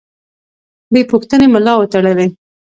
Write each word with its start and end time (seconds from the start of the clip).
بې 0.91 1.01
پوښتنې 1.11 1.47
ملا 1.53 1.73
ورتړي. 1.77 2.27